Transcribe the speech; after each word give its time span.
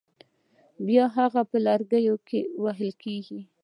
بیا 0.87 1.05
هغه 1.17 1.41
په 1.49 1.57
لرګي 1.65 2.03
وهل 2.63 2.91
کېږي. 3.03 3.39